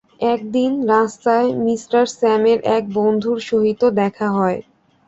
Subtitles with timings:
[0.27, 4.59] একদিন রাস্তায় মি স্যামের এক বন্ধুর সহিত দেখা হয়।